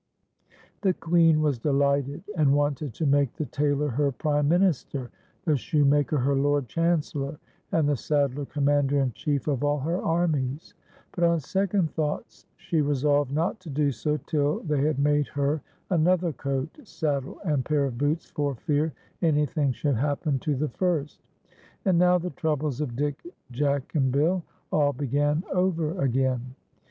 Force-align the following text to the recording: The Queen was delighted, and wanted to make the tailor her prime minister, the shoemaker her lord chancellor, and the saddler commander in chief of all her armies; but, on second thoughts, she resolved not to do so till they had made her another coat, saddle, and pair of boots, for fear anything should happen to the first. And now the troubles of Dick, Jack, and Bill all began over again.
The 0.81 0.95
Queen 0.95 1.41
was 1.41 1.59
delighted, 1.59 2.23
and 2.35 2.55
wanted 2.55 2.91
to 2.95 3.05
make 3.05 3.33
the 3.35 3.45
tailor 3.45 3.89
her 3.89 4.11
prime 4.11 4.49
minister, 4.49 5.11
the 5.45 5.55
shoemaker 5.55 6.17
her 6.17 6.33
lord 6.35 6.67
chancellor, 6.67 7.37
and 7.71 7.87
the 7.87 7.95
saddler 7.95 8.45
commander 8.47 8.97
in 8.99 9.11
chief 9.11 9.47
of 9.47 9.63
all 9.63 9.77
her 9.81 10.01
armies; 10.01 10.73
but, 11.11 11.23
on 11.23 11.39
second 11.39 11.91
thoughts, 11.91 12.47
she 12.57 12.81
resolved 12.81 13.31
not 13.31 13.59
to 13.59 13.69
do 13.69 13.91
so 13.91 14.17
till 14.25 14.61
they 14.61 14.81
had 14.81 14.97
made 14.97 15.27
her 15.27 15.61
another 15.91 16.33
coat, 16.33 16.79
saddle, 16.83 17.39
and 17.45 17.63
pair 17.63 17.85
of 17.85 17.99
boots, 17.99 18.25
for 18.31 18.55
fear 18.55 18.93
anything 19.21 19.71
should 19.71 19.97
happen 19.97 20.39
to 20.39 20.55
the 20.55 20.69
first. 20.69 21.19
And 21.85 21.99
now 21.99 22.17
the 22.17 22.31
troubles 22.31 22.81
of 22.81 22.95
Dick, 22.95 23.21
Jack, 23.51 23.93
and 23.93 24.11
Bill 24.11 24.41
all 24.71 24.93
began 24.93 25.43
over 25.53 26.01
again. 26.01 26.55